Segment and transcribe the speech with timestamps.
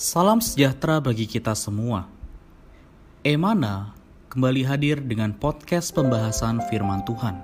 [0.00, 2.08] Salam sejahtera bagi kita semua.
[3.20, 3.92] Emana
[4.32, 7.36] kembali hadir dengan podcast pembahasan firman Tuhan.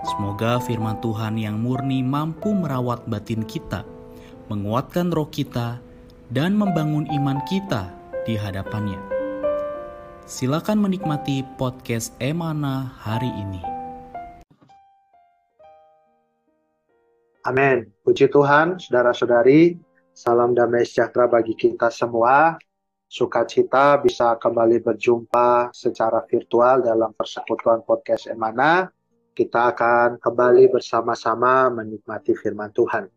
[0.00, 3.84] Semoga firman Tuhan yang murni mampu merawat batin kita,
[4.48, 5.76] menguatkan roh kita,
[6.32, 7.92] dan membangun iman kita
[8.24, 9.04] di hadapannya.
[10.24, 13.60] Silakan menikmati podcast Emana hari ini.
[17.44, 17.92] Amin.
[18.08, 19.76] Puji Tuhan, saudara-saudari,
[20.14, 22.54] Salam damai sejahtera bagi kita semua.
[23.10, 28.86] Sukacita bisa kembali berjumpa secara virtual dalam persekutuan podcast Emana.
[29.34, 33.10] Kita akan kembali bersama-sama menikmati firman Tuhan.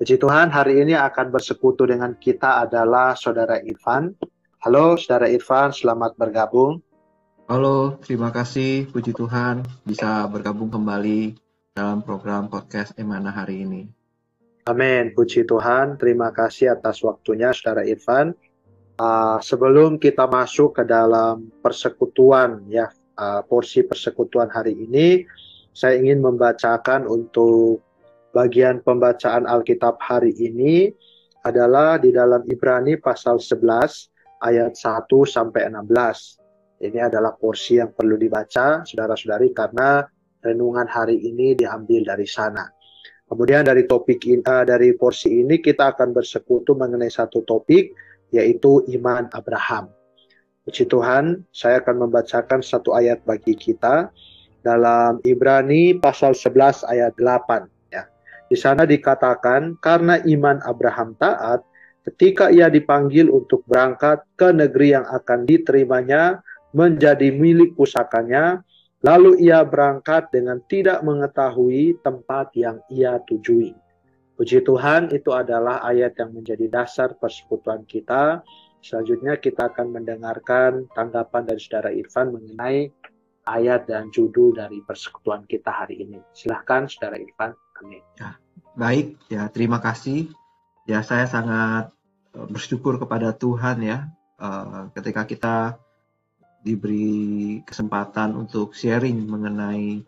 [0.00, 4.16] Puji Tuhan, hari ini akan bersekutu dengan kita adalah Saudara Irfan.
[4.64, 6.80] Halo, Saudara Irfan, selamat bergabung.
[7.44, 8.88] Halo, terima kasih.
[8.88, 11.36] Puji Tuhan bisa bergabung kembali
[11.76, 13.95] dalam program podcast Emana hari ini.
[14.66, 15.14] Amin.
[15.14, 15.94] Puji Tuhan.
[15.94, 18.34] Terima kasih atas waktunya, Saudara Irfan.
[18.98, 25.22] Uh, sebelum kita masuk ke dalam persekutuan, ya uh, porsi persekutuan hari ini,
[25.70, 27.78] saya ingin membacakan untuk
[28.34, 30.90] bagian pembacaan Alkitab hari ini
[31.46, 36.82] adalah di dalam Ibrani pasal 11 ayat 1 sampai 16.
[36.82, 40.02] Ini adalah porsi yang perlu dibaca, saudara-saudari, karena
[40.42, 42.75] renungan hari ini diambil dari sana.
[43.26, 47.90] Kemudian dari topik ini, uh, dari porsi ini kita akan bersekutu mengenai satu topik
[48.30, 49.90] yaitu iman Abraham.
[50.66, 54.10] Puji Tuhan, saya akan membacakan satu ayat bagi kita
[54.66, 58.06] dalam Ibrani pasal 11 ayat 8 ya.
[58.50, 61.62] Di sana dikatakan karena iman Abraham taat
[62.06, 66.42] ketika ia dipanggil untuk berangkat ke negeri yang akan diterimanya
[66.74, 68.62] menjadi milik pusakanya,
[69.06, 73.70] Lalu ia berangkat dengan tidak mengetahui tempat yang ia tujui.
[74.34, 78.42] Puji Tuhan, itu adalah ayat yang menjadi dasar persekutuan kita.
[78.82, 82.90] Selanjutnya kita akan mendengarkan tanggapan dari saudara Irfan mengenai
[83.46, 86.18] ayat dan judul dari persekutuan kita hari ini.
[86.34, 87.54] Silahkan saudara Irfan.
[87.78, 88.02] Amin.
[88.18, 88.34] Ya,
[88.74, 90.34] baik, ya terima kasih.
[90.82, 91.94] Ya saya sangat
[92.34, 94.10] eh, bersyukur kepada Tuhan ya
[94.42, 95.56] uh, ketika kita
[96.66, 100.02] diberi kesempatan untuk sharing mengenai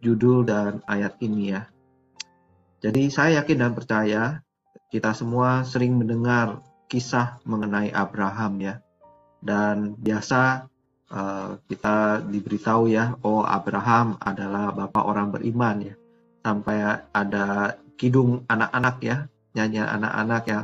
[0.00, 1.68] judul dan ayat ini ya.
[2.80, 4.22] Jadi saya yakin dan percaya
[4.88, 8.74] kita semua sering mendengar kisah mengenai Abraham ya.
[9.38, 10.66] Dan biasa
[11.12, 15.94] uh, kita diberitahu ya, oh Abraham adalah bapak orang beriman ya.
[16.40, 19.16] Sampai ada kidung anak-anak ya,
[19.52, 20.60] nyanyi anak-anak ya.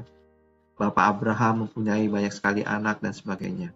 [0.75, 3.71] Bapak Abraham mempunyai banyak sekali anak dan sebagainya.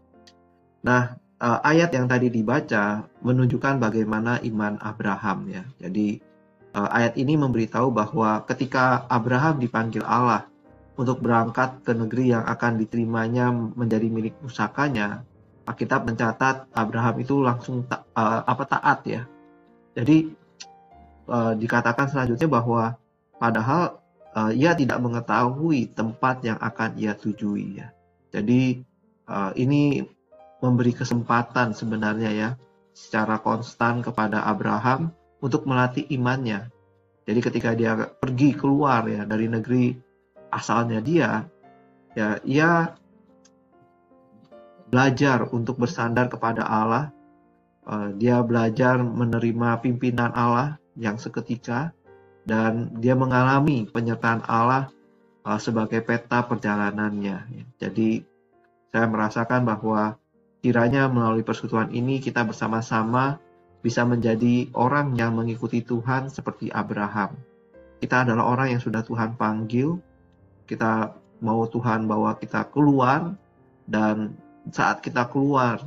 [0.82, 5.62] Nah, uh, ayat yang tadi dibaca menunjukkan bagaimana iman Abraham ya.
[5.78, 6.18] Jadi
[6.74, 10.46] uh, ayat ini memberitahu bahwa ketika Abraham dipanggil Allah
[10.98, 15.22] untuk berangkat ke negeri yang akan diterimanya menjadi milik pusakanya,
[15.68, 19.22] Alkitab mencatat Abraham itu langsung ta uh, apa taat ya.
[19.94, 20.34] Jadi
[21.30, 22.98] uh, dikatakan selanjutnya bahwa
[23.38, 24.02] padahal
[24.34, 27.94] uh, ia tidak mengetahui tempat yang akan ia tujui ya.
[28.34, 28.82] Jadi
[29.30, 30.02] uh, ini
[30.58, 32.48] memberi kesempatan sebenarnya ya
[32.90, 36.66] secara konstan kepada Abraham untuk melatih imannya.
[37.28, 39.94] Jadi ketika dia pergi keluar ya dari negeri
[40.50, 41.44] asalnya dia,
[42.16, 42.96] ya ia
[44.88, 47.12] belajar untuk bersandar kepada Allah.
[47.88, 51.94] Eh, dia belajar menerima pimpinan Allah yang seketika
[52.48, 54.90] dan dia mengalami penyertaan Allah
[55.46, 57.70] eh, sebagai peta perjalanannya.
[57.78, 58.24] Jadi
[58.88, 60.16] saya merasakan bahwa
[60.58, 63.38] Kiranya melalui persekutuan ini kita bersama-sama
[63.78, 67.38] bisa menjadi orang yang mengikuti Tuhan seperti Abraham.
[68.02, 69.98] Kita adalah orang yang sudah Tuhan panggil,
[70.66, 73.38] kita mau Tuhan bawa kita keluar,
[73.86, 74.34] dan
[74.74, 75.78] saat kita keluar,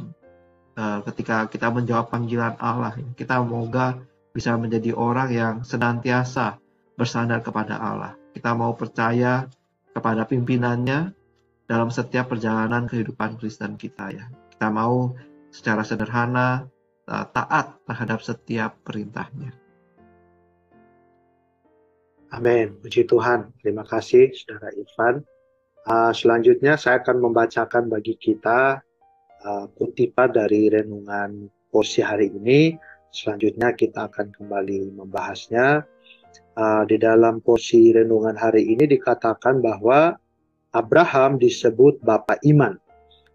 [0.75, 3.99] eh, ketika kita menjawab panggilan Allah, kita moga
[4.31, 6.57] bisa menjadi orang yang senantiasa
[6.95, 8.15] bersandar kepada Allah.
[8.31, 9.51] Kita mau percaya
[9.91, 11.11] kepada pimpinannya
[11.67, 14.27] dalam setiap perjalanan kehidupan Kristen kita ya.
[14.61, 15.09] Kita mau
[15.49, 16.69] secara sederhana
[17.09, 19.57] uh, taat terhadap setiap perintahnya.
[22.29, 22.77] Amin.
[22.77, 23.57] Puji Tuhan.
[23.57, 25.25] Terima kasih, Saudara Irfan.
[25.89, 28.85] Uh, selanjutnya saya akan membacakan bagi kita
[29.41, 32.77] uh, kutipan dari renungan porsi hari ini.
[33.09, 35.89] Selanjutnya kita akan kembali membahasnya.
[36.53, 40.21] Uh, di dalam porsi renungan hari ini dikatakan bahwa
[40.69, 42.77] Abraham disebut Bapak Iman.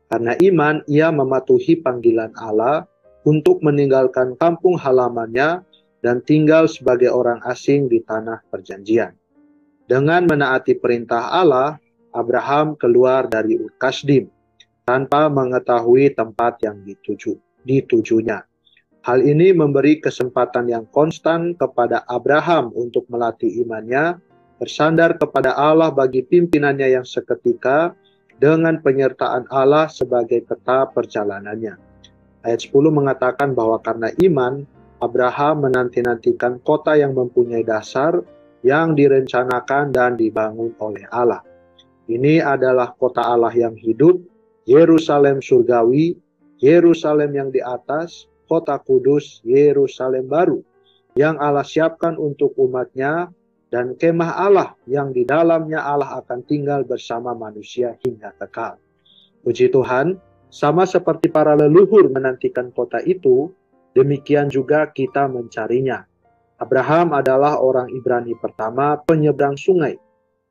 [0.06, 2.86] Karena iman, ia mematuhi panggilan Allah
[3.26, 5.66] untuk meninggalkan kampung halamannya
[6.06, 9.18] dan tinggal sebagai orang asing di tanah perjanjian.
[9.86, 11.78] Dengan menaati perintah Allah,
[12.14, 14.30] Abraham keluar dari Ur Kasdim
[14.86, 17.34] tanpa mengetahui tempat yang dituju,
[17.66, 18.46] ditujunya.
[19.02, 24.18] Hal ini memberi kesempatan yang konstan kepada Abraham untuk melatih imannya,
[24.58, 27.94] bersandar kepada Allah bagi pimpinannya yang seketika,
[28.36, 31.74] dengan penyertaan Allah sebagai peta perjalanannya.
[32.44, 34.62] Ayat 10 mengatakan bahwa karena iman,
[35.02, 38.22] Abraham menanti-nantikan kota yang mempunyai dasar
[38.64, 41.42] yang direncanakan dan dibangun oleh Allah.
[42.06, 44.22] Ini adalah kota Allah yang hidup,
[44.64, 46.14] Yerusalem surgawi,
[46.62, 50.62] Yerusalem yang di atas, kota kudus, Yerusalem baru,
[51.18, 53.28] yang Allah siapkan untuk umatnya,
[53.76, 58.80] dan kemah Allah yang di dalamnya Allah akan tinggal bersama manusia hingga kekal.
[59.44, 60.16] Puji Tuhan,
[60.48, 63.52] sama seperti para leluhur menantikan kota itu,
[63.92, 66.08] demikian juga kita mencarinya.
[66.56, 70.00] Abraham adalah orang Ibrani pertama penyeberang sungai.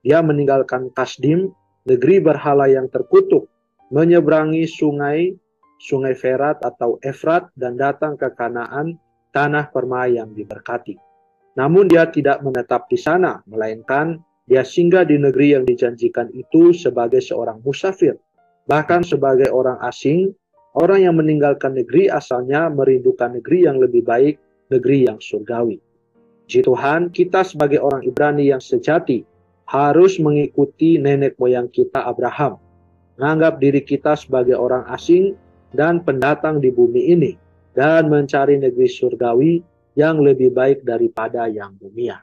[0.06, 1.50] Dia meninggalkan Kasdim,
[1.90, 3.50] negeri berhala yang terkutuk,
[3.90, 5.34] menyeberangi sungai,
[5.82, 9.02] sungai Ferat atau Efrat dan datang ke Kanaan,
[9.34, 11.15] tanah permai yang diberkati.
[11.56, 17.24] Namun dia tidak menetap di sana, melainkan dia singgah di negeri yang dijanjikan itu sebagai
[17.24, 18.20] seorang musafir
[18.66, 20.34] Bahkan sebagai orang asing,
[20.74, 24.42] orang yang meninggalkan negeri asalnya merindukan negeri yang lebih baik,
[24.74, 25.78] negeri yang surgawi.
[26.50, 29.22] Ji Tuhan, kita sebagai orang Ibrani yang sejati
[29.70, 32.58] harus mengikuti nenek moyang kita Abraham,
[33.18, 35.38] menganggap diri kita sebagai orang asing
[35.74, 37.38] dan pendatang di bumi ini,
[37.78, 39.62] dan mencari negeri surgawi
[39.96, 42.22] yang lebih baik daripada yang dunia.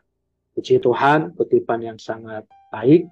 [0.53, 3.09] Puji Tuhan, kutipan yang sangat baik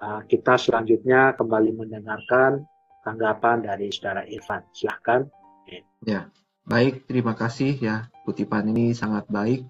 [0.00, 2.64] uh, kita selanjutnya kembali mendengarkan
[3.06, 4.66] tanggapan dari saudara Irfan.
[4.74, 5.28] Silahkan.
[6.02, 6.30] Ya,
[6.66, 7.06] baik.
[7.06, 8.10] Terima kasih ya.
[8.26, 9.66] Kutipan ini sangat baik.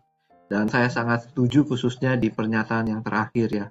[0.46, 3.66] Dan saya sangat setuju khususnya di pernyataan yang terakhir ya.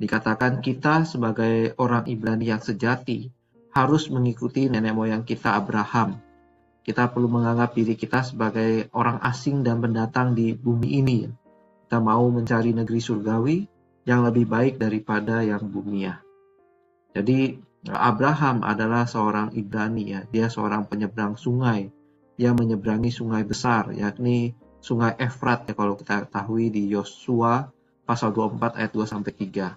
[0.00, 3.30] Dikatakan kita sebagai orang Ibrani yang sejati
[3.70, 6.18] harus mengikuti nenek moyang kita Abraham.
[6.80, 11.28] Kita perlu menganggap diri kita sebagai orang asing dan pendatang di bumi ini.
[11.84, 13.58] Kita mau mencari negeri surgawi,
[14.08, 16.18] yang lebih baik daripada yang bumia.
[17.12, 17.58] Jadi
[17.90, 21.92] Abraham adalah seorang Ibrani ya, dia seorang penyeberang sungai.
[22.40, 27.68] Dia menyeberangi sungai besar yakni sungai Efrat ya kalau kita ketahui di Yosua
[28.08, 29.76] pasal 24 ayat 2 sampai 3.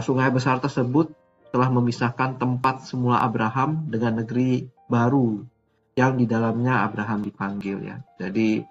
[0.00, 1.10] Sungai besar tersebut
[1.50, 5.42] telah memisahkan tempat semula Abraham dengan negeri baru
[5.94, 7.96] yang di dalamnya Abraham dipanggil ya.
[8.18, 8.62] Jadi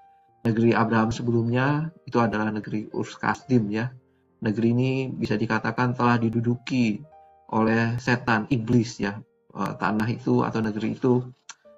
[0.44, 3.92] negeri Abraham sebelumnya itu adalah negeri Urs Kasdim ya.
[4.44, 7.00] Negeri ini bisa dikatakan telah diduduki
[7.56, 9.20] oleh setan iblis ya.
[9.54, 11.24] Eh, tanah itu atau negeri itu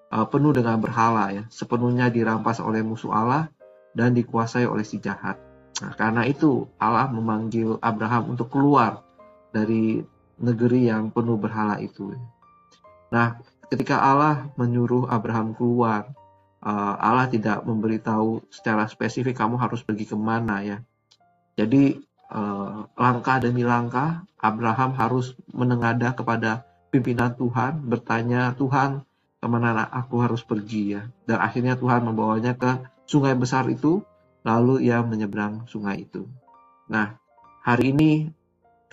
[0.10, 1.44] eh, penuh dengan berhala ya.
[1.54, 3.44] Sepenuhnya dirampas oleh musuh Allah
[3.94, 5.38] dan dikuasai oleh si jahat.
[5.80, 9.04] Nah, karena itu Allah memanggil Abraham untuk keluar
[9.52, 10.00] dari
[10.40, 12.12] negeri yang penuh berhala itu
[13.14, 13.40] nah
[13.72, 16.12] ketika Allah menyuruh Abraham keluar
[16.64, 20.78] eh, Allah tidak memberitahu secara spesifik kamu harus pergi ke mana ya
[21.56, 29.04] jadi uh, langkah demi langkah Abraham harus menengadah kepada pimpinan Tuhan, bertanya Tuhan
[29.40, 31.04] ke mana aku harus pergi ya.
[31.26, 34.04] Dan akhirnya Tuhan membawanya ke sungai besar itu,
[34.46, 36.28] lalu ia menyeberang sungai itu.
[36.92, 37.18] Nah,
[37.66, 38.30] hari ini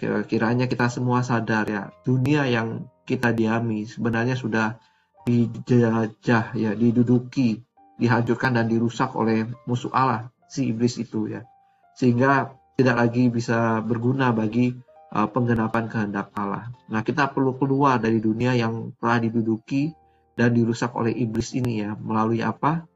[0.00, 4.78] kiranya kita semua sadar ya, dunia yang kita diami sebenarnya sudah
[5.22, 7.62] dijajah ya, diduduki,
[7.98, 11.46] dihancurkan dan dirusak oleh musuh Allah, si iblis itu ya.
[11.94, 14.74] Sehingga tidak lagi bisa berguna bagi
[15.12, 16.72] uh, penggenapan kehendak Allah.
[16.90, 19.92] Nah, kita perlu keluar dari dunia yang telah diduduki
[20.34, 21.94] dan dirusak oleh iblis ini ya.
[21.94, 22.88] Melalui apa?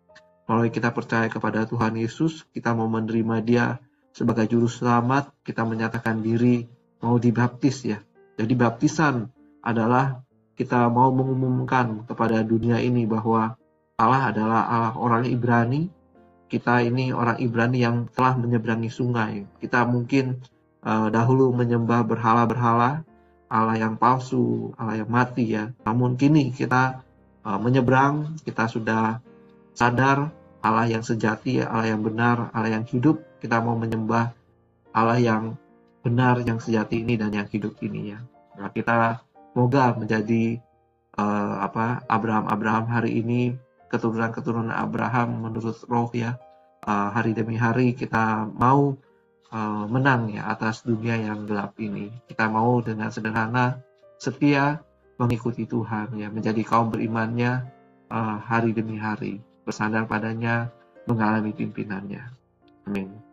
[0.46, 3.66] Melalui kita percaya kepada Tuhan Yesus, kita mau menerima Dia
[4.16, 6.64] sebagai juru selamat, kita menyatakan diri
[7.04, 8.00] mau dibaptis ya.
[8.40, 9.35] Jadi baptisan
[9.66, 10.22] adalah
[10.54, 13.58] kita mau mengumumkan kepada dunia ini bahwa
[13.98, 15.90] Allah adalah Allah orang Ibrani
[16.46, 19.46] kita ini orang Ibrani yang telah menyeberangi sungai.
[19.58, 20.38] Kita mungkin
[20.86, 23.02] uh, dahulu menyembah berhala-berhala,
[23.50, 25.74] Allah yang palsu, Allah yang mati ya.
[25.82, 27.02] Namun kini kita
[27.42, 29.18] uh, menyeberang, kita sudah
[29.74, 30.30] sadar
[30.62, 33.22] Allah yang sejati, Allah yang benar, Allah yang hidup.
[33.42, 34.30] Kita mau menyembah
[34.94, 35.58] Allah yang
[36.06, 38.18] benar, yang sejati ini dan yang hidup ini ya.
[38.56, 39.25] Nah, kita
[39.56, 40.60] semoga menjadi
[41.16, 43.56] uh, apa Abraham Abraham hari ini
[43.88, 46.36] keturunan-keturunan Abraham menurut roh ya
[46.84, 49.00] uh, hari demi hari kita mau
[49.48, 52.12] uh, menang ya atas dunia yang gelap ini.
[52.28, 53.80] Kita mau dengan sederhana
[54.20, 54.84] setia
[55.16, 57.64] mengikuti Tuhan ya menjadi kaum berimannya
[58.12, 60.68] uh, hari demi hari bersandar padanya
[61.08, 62.28] mengalami pimpinannya.
[62.84, 63.25] Amin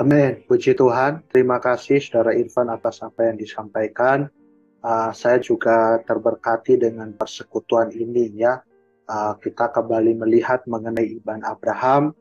[0.00, 0.40] Amin.
[0.48, 1.20] Puji Tuhan.
[1.28, 4.24] Terima kasih Saudara Irfan atas apa yang disampaikan.
[4.80, 8.64] Uh, saya juga terberkati dengan persekutuan ini ya.
[9.04, 12.16] Uh, kita kembali melihat mengenai iman Abraham.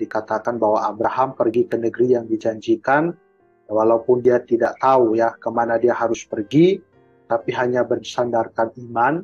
[0.00, 3.12] Dikatakan bahwa Abraham pergi ke negeri yang dijanjikan,
[3.68, 6.80] walaupun dia tidak tahu ya ke mana dia harus pergi,
[7.28, 9.20] tapi hanya bersandarkan iman,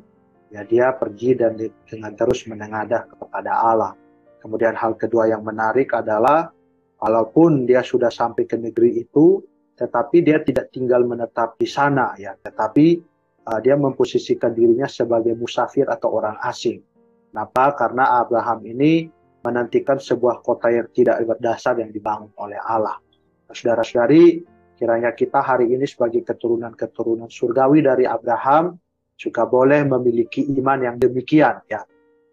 [0.52, 1.56] ya dia pergi dan
[1.88, 3.96] dengan terus menengadah kepada Allah.
[4.44, 6.52] Kemudian hal kedua yang menarik adalah
[7.00, 9.42] walaupun dia sudah sampai ke negeri itu,
[9.76, 12.86] tetapi dia tidak tinggal menetap di sana ya, tetapi
[13.46, 16.80] uh, dia memposisikan dirinya sebagai musafir atau orang asing.
[17.30, 17.76] Kenapa?
[17.76, 19.12] Karena Abraham ini
[19.44, 22.96] menantikan sebuah kota yang tidak berdasar yang dibangun oleh Allah.
[23.52, 24.42] Saudara-saudari,
[24.76, 28.76] Kiranya kita hari ini sebagai keturunan-keturunan surgawi dari Abraham
[29.16, 31.80] juga boleh memiliki iman yang demikian ya.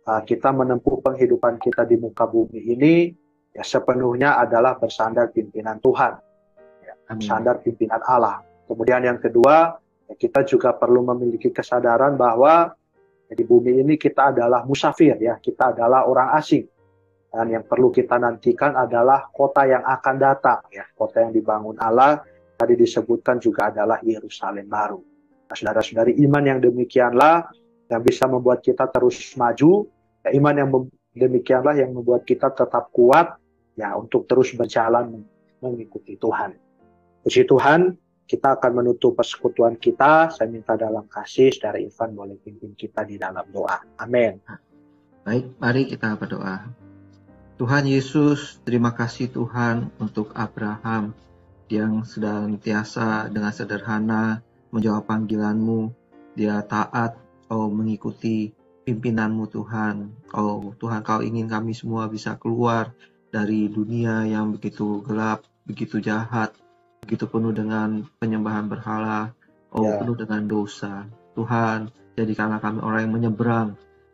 [0.04, 3.16] Uh, kita menempuh penghidupan kita di muka bumi ini
[3.54, 6.14] ya sepenuhnya adalah bersandar pimpinan Tuhan.
[6.82, 8.42] Ya, bersandar pimpinan Allah.
[8.66, 9.78] Kemudian yang kedua,
[10.10, 12.74] ya kita juga perlu memiliki kesadaran bahwa
[13.30, 16.66] ya, di bumi ini kita adalah musafir ya, kita adalah orang asing.
[17.34, 22.22] Dan yang perlu kita nantikan adalah kota yang akan datang ya, kota yang dibangun Allah
[22.58, 25.02] tadi disebutkan juga adalah Yerusalem baru.
[25.50, 27.50] Nah, saudara-saudari, iman yang demikianlah
[27.90, 29.90] yang bisa membuat kita terus maju.
[30.24, 30.70] Ya, iman yang
[31.14, 33.38] demikianlah yang membuat kita tetap kuat
[33.74, 35.26] ya untuk terus berjalan
[35.64, 36.56] mengikuti Tuhan.
[37.24, 37.96] Puji Tuhan,
[38.28, 40.32] kita akan menutup persekutuan kita.
[40.32, 43.80] Saya minta dalam kasih saudara Ivan boleh pimpin kita di dalam doa.
[44.00, 44.40] Amin.
[45.24, 46.68] Baik, mari kita berdoa.
[47.56, 51.16] Tuhan Yesus, terima kasih Tuhan untuk Abraham
[51.72, 55.94] yang sedang tiasa dengan sederhana menjawab panggilanmu.
[56.34, 57.16] Dia taat,
[57.48, 58.52] oh mengikuti
[58.84, 60.12] pimpinanmu Tuhan.
[60.36, 62.92] Oh Tuhan kau ingin kami semua bisa keluar
[63.34, 66.54] dari dunia yang begitu gelap, begitu jahat,
[67.02, 69.34] begitu penuh dengan penyembahan berhala,
[69.74, 69.98] oh yeah.
[69.98, 71.10] penuh dengan dosa.
[71.34, 73.70] Tuhan, jadikanlah kami orang yang menyeberang.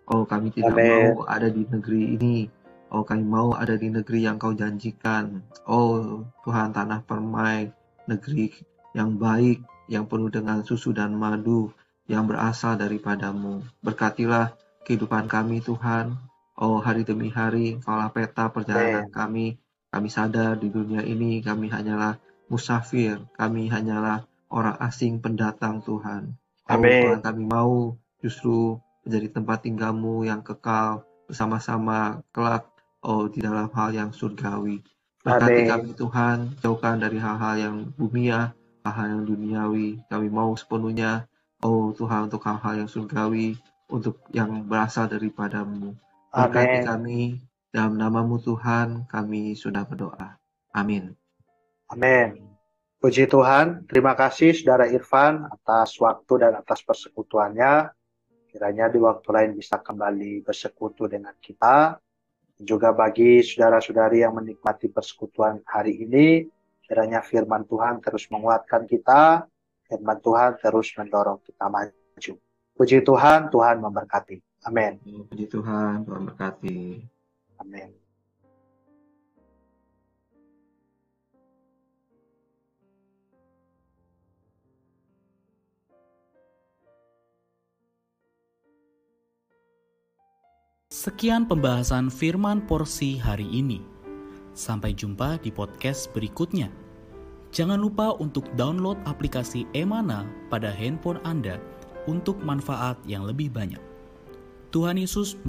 [0.08, 1.20] Oh kami tidak Amen.
[1.20, 2.48] mau ada di negeri ini
[2.90, 5.46] Oh kami mau ada di negeri yang kau janjikan.
[5.70, 7.70] Oh Tuhan tanah permai,
[8.10, 8.50] negeri
[8.98, 11.70] yang baik, yang penuh dengan susu dan madu,
[12.10, 13.62] yang berasal daripadamu.
[13.86, 14.58] Berkatilah
[14.90, 16.18] kehidupan kami Tuhan.
[16.60, 19.56] Oh hari demi hari, kaulah peta perjalanan kami.
[19.88, 22.20] Kami sadar di dunia ini kami hanyalah
[22.52, 26.36] musafir, kami hanyalah orang asing pendatang Tuhan.
[26.68, 28.76] Oh Tuhan kami mau justru
[29.08, 32.68] menjadi tempat tinggalmu yang kekal bersama-sama kelak
[33.08, 34.84] oh di dalam hal yang surgawi.
[35.24, 38.52] Berkati kami Tuhan, jauhkan dari hal-hal yang bumia,
[38.84, 40.04] hal-hal yang duniawi.
[40.12, 41.24] Kami mau sepenuhnya,
[41.64, 43.56] oh Tuhan, untuk hal-hal yang surgawi,
[43.88, 45.96] untuk yang berasal daripadamu.
[46.30, 47.20] Berkati kami,
[47.74, 50.38] dalam namamu Tuhan, kami sudah berdoa.
[50.74, 51.14] Amin.
[51.90, 52.46] Amin.
[53.00, 57.90] Puji Tuhan, terima kasih Saudara Irfan atas waktu dan atas persekutuannya.
[58.50, 62.02] Kiranya di waktu lain bisa kembali bersekutu dengan kita
[62.60, 66.44] juga bagi saudara-saudari yang menikmati persekutuan hari ini,
[66.84, 69.48] kiranya firman Tuhan terus menguatkan kita,
[69.88, 72.34] firman Tuhan terus mendorong kita maju.
[72.76, 74.49] Puji Tuhan, Tuhan memberkati.
[74.68, 75.00] Amin.
[75.32, 76.80] Puji Tuhan, Tuhan memberkati.
[77.64, 77.90] Amin.
[90.90, 93.80] Sekian pembahasan firman porsi hari ini.
[94.52, 96.68] Sampai jumpa di podcast berikutnya.
[97.56, 101.56] Jangan lupa untuk download aplikasi Emana pada handphone Anda
[102.04, 103.89] untuk manfaat yang lebih banyak.
[104.70, 105.42] Tuhan Yesus